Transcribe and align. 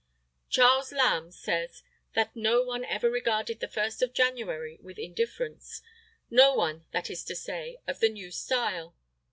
Charles 0.49 0.91
Lamb 0.91 1.29
says 1.29 1.83
that 2.15 2.35
no 2.35 2.63
one 2.63 2.83
ever 2.85 3.07
regarded 3.07 3.59
the 3.59 3.67
first 3.67 4.01
of 4.01 4.13
January 4.13 4.79
with 4.81 4.97
indifference; 4.97 5.83
no 6.27 6.55
one, 6.55 6.85
that 6.91 7.11
is 7.11 7.23
to 7.25 7.35
say, 7.35 7.77
of 7.87 7.99
the 7.99 8.09
new 8.09 8.31
style. 8.31 8.95